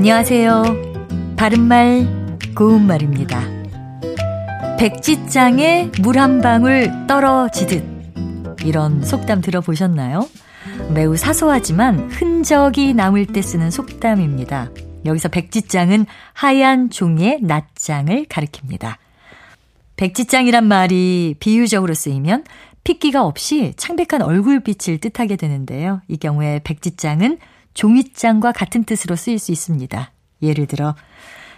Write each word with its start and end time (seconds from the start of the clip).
안녕하세요. 0.00 0.62
바른말, 1.36 2.38
고운말입니다. 2.56 3.38
백지장에 4.78 5.90
물 6.00 6.16
한 6.16 6.40
방울 6.40 6.90
떨어지듯. 7.06 7.84
이런 8.64 9.02
속담 9.02 9.42
들어보셨나요? 9.42 10.26
매우 10.94 11.18
사소하지만 11.18 12.08
흔적이 12.08 12.94
남을 12.94 13.26
때 13.26 13.42
쓰는 13.42 13.70
속담입니다. 13.70 14.70
여기서 15.04 15.28
백지장은 15.28 16.06
하얀 16.32 16.88
종이의 16.88 17.40
낱장을 17.42 18.24
가리킵니다. 18.24 18.94
백지장이란 19.96 20.64
말이 20.64 21.34
비유적으로 21.40 21.92
쓰이면 21.92 22.44
핏기가 22.84 23.22
없이 23.22 23.74
창백한 23.76 24.22
얼굴빛을 24.22 24.96
뜻하게 24.96 25.36
되는데요. 25.36 26.00
이 26.08 26.16
경우에 26.16 26.62
백지장은 26.64 27.36
종이장과 27.74 28.52
같은 28.52 28.84
뜻으로 28.84 29.16
쓰일 29.16 29.38
수 29.38 29.52
있습니다. 29.52 30.10
예를 30.42 30.66
들어 30.66 30.94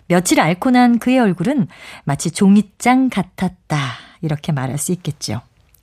며칠 0.09 0.41
앓고 0.41 0.70
난 0.70 0.98
그의 0.98 1.19
얼굴은 1.19 1.69
마치 2.05 2.30
종이장 2.30 3.09
같았다. 3.09 3.79
이렇게 4.20 4.53
말할 4.53 4.79
수 4.79 4.93
있겠죠. 4.93 5.41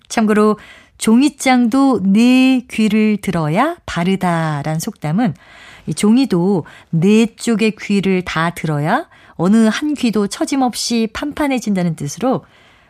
참고로 0.08 0.58
종이장도 0.98 2.02
네 2.04 2.66
귀를 2.70 3.18
들어야 3.18 3.78
바르다란 3.86 4.80
속담은 4.80 5.34
이 5.88 5.94
종이도 5.94 6.66
네 6.92 7.36
쪽의 7.36 7.76
귀를 7.80 8.24
다 8.24 8.52
들어야 8.52 9.08
어느 9.36 9.68
한 9.68 9.94
귀도 9.94 10.28
처짐없이 10.28 11.10
판판해진다는 11.14 11.96
뜻으로 11.96 12.46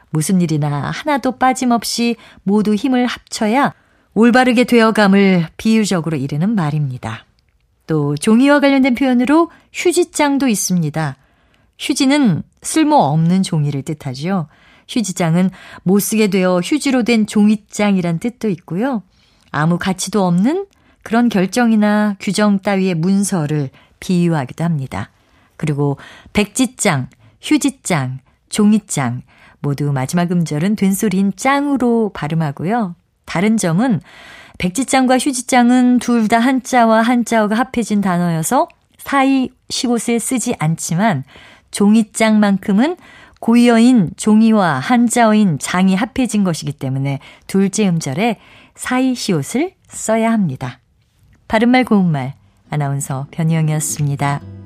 무슨 0.09 0.41
일이나 0.41 0.89
하나도 0.89 1.37
빠짐없이 1.37 2.15
모두 2.43 2.73
힘을 2.73 3.05
합쳐야 3.05 3.73
올바르게 4.15 4.63
되어감을 4.63 5.47
비유적으로 5.57 6.17
이르는 6.17 6.55
말입니다. 6.55 7.25
또 7.89 8.15
종이와 8.15 8.59
관련된 8.59 8.93
표현으로 8.93 9.49
휴지장도 9.73 10.47
있습니다. 10.47 11.17
휴지는 11.79 12.43
쓸모없는 12.61 13.41
종이를 13.41 13.81
뜻하지요. 13.81 14.47
휴지장은 14.87 15.49
못 15.81 15.97
쓰게 15.97 16.27
되어 16.27 16.59
휴지로 16.59 17.01
된 17.01 17.25
종이장이란 17.25 18.19
뜻도 18.19 18.47
있고요. 18.49 19.01
아무 19.49 19.79
가치도 19.79 20.23
없는 20.23 20.67
그런 21.01 21.29
결정이나 21.29 22.15
규정 22.19 22.59
따위의 22.59 22.93
문서를 22.93 23.71
비유하기도 23.99 24.63
합니다. 24.63 25.09
그리고 25.57 25.97
백지장, 26.31 27.09
휴지장, 27.41 28.19
종이장 28.49 29.23
모두 29.61 29.91
마지막 29.91 30.31
음절은 30.31 30.75
된소리인 30.75 31.33
짱으로 31.35 32.11
발음하고요. 32.13 32.93
다른 33.25 33.57
점은 33.57 33.99
백지장과 34.59 35.17
휴지장은 35.17 35.99
둘 35.99 36.27
다 36.27 36.37
한자와 36.37 37.01
한자어가 37.01 37.55
합해진 37.55 38.01
단어여서 38.01 38.67
사이 38.99 39.49
시옷을 39.69 40.19
쓰지 40.19 40.53
않지만 40.59 41.23
종이장만큼은 41.71 42.97
고유어인 43.39 44.11
종이와 44.17 44.79
한자어인 44.79 45.57
장이 45.59 45.95
합해진 45.95 46.43
것이기 46.43 46.73
때문에 46.73 47.19
둘째 47.47 47.87
음절에 47.87 48.37
사이 48.75 49.15
시옷을 49.15 49.73
써야 49.87 50.31
합니다. 50.31 50.79
바른말 51.47 51.85
고운말 51.85 52.33
아나운서 52.69 53.27
변희영이었습니다. 53.31 54.58